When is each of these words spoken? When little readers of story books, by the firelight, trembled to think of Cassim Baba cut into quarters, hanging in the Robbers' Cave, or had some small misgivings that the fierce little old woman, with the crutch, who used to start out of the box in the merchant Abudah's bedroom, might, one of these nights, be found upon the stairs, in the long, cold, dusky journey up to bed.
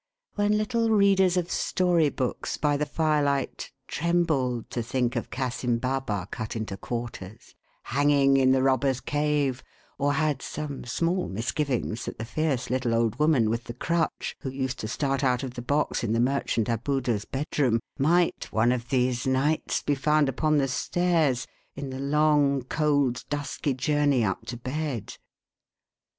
When 0.33 0.57
little 0.57 0.89
readers 0.89 1.37
of 1.37 1.51
story 1.51 2.09
books, 2.09 2.57
by 2.57 2.75
the 2.75 2.87
firelight, 2.87 3.71
trembled 3.87 4.67
to 4.71 4.81
think 4.81 5.15
of 5.15 5.29
Cassim 5.29 5.77
Baba 5.77 6.27
cut 6.31 6.55
into 6.55 6.75
quarters, 6.75 7.53
hanging 7.83 8.35
in 8.35 8.51
the 8.51 8.63
Robbers' 8.63 8.99
Cave, 8.99 9.61
or 9.99 10.13
had 10.13 10.41
some 10.41 10.85
small 10.85 11.29
misgivings 11.29 12.05
that 12.05 12.17
the 12.17 12.25
fierce 12.25 12.71
little 12.71 12.95
old 12.95 13.19
woman, 13.19 13.47
with 13.47 13.65
the 13.65 13.75
crutch, 13.75 14.35
who 14.39 14.49
used 14.49 14.79
to 14.79 14.87
start 14.87 15.23
out 15.23 15.43
of 15.43 15.53
the 15.53 15.61
box 15.61 16.03
in 16.03 16.13
the 16.13 16.19
merchant 16.19 16.67
Abudah's 16.67 17.25
bedroom, 17.25 17.79
might, 17.99 18.51
one 18.51 18.71
of 18.71 18.89
these 18.89 19.27
nights, 19.27 19.83
be 19.83 19.93
found 19.93 20.27
upon 20.27 20.57
the 20.57 20.67
stairs, 20.67 21.45
in 21.75 21.91
the 21.91 21.99
long, 21.99 22.63
cold, 22.63 23.23
dusky 23.29 23.75
journey 23.75 24.23
up 24.25 24.47
to 24.47 24.57
bed. 24.57 25.17